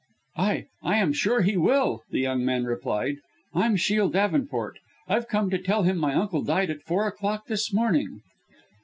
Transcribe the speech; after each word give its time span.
"I 0.37 0.65
I 0.81 0.95
am 0.97 1.13
sure 1.13 1.43
he 1.43 1.55
will," 1.57 2.01
the 2.09 2.21
young 2.21 2.43
man 2.43 2.63
replied, 2.65 3.17
"I'm 3.53 3.75
Shiel 3.75 4.09
Davenport. 4.09 4.79
I've 5.07 5.27
come 5.27 5.51
to 5.51 5.59
tell 5.59 5.83
him 5.83 5.97
my 5.99 6.15
uncle 6.15 6.41
died 6.41 6.71
at 6.71 6.81
four 6.81 7.05
o'clock 7.05 7.45
this 7.45 7.71
morning." 7.71 8.21